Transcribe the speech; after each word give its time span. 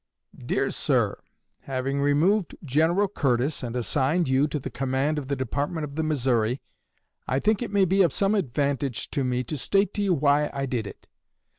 DEAR 0.43 0.71
SIR: 0.71 1.21
Having 1.65 2.01
removed 2.01 2.57
General 2.65 3.07
Curtis 3.07 3.61
and 3.61 3.75
assigned 3.75 4.27
you 4.27 4.47
to 4.47 4.57
the 4.57 4.71
command 4.71 5.19
of 5.19 5.27
the 5.27 5.35
Department 5.35 5.83
of 5.83 5.93
the 5.93 6.01
Missouri, 6.01 6.59
I 7.27 7.37
think 7.37 7.61
it 7.61 7.69
may 7.69 7.85
be 7.85 8.01
of 8.01 8.11
some 8.11 8.33
advantage 8.33 9.11
to 9.11 9.23
me 9.23 9.43
to 9.43 9.57
state 9.57 9.93
to 9.93 10.01
you 10.01 10.15
why 10.15 10.49
I 10.55 10.65
did 10.65 10.87
it. 10.87 11.05